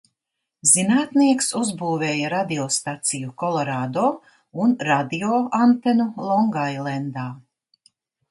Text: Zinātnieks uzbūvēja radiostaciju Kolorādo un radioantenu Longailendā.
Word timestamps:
Zinātnieks 0.67 1.49
uzbūvēja 1.57 2.29
radiostaciju 2.33 3.35
Kolorādo 3.43 4.07
un 4.63 4.73
radioantenu 4.89 6.09
Longailendā. 6.31 7.27